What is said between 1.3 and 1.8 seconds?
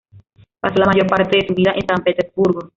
de su vida